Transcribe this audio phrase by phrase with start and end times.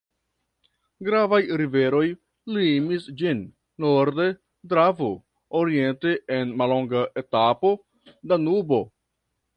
[1.07, 2.07] Gravaj riveroj
[2.55, 3.43] limis ĝin:
[3.85, 4.27] norde
[4.73, 5.11] Dravo,
[5.63, 7.75] oriente en mallonga etapo
[8.33, 8.85] Danubo.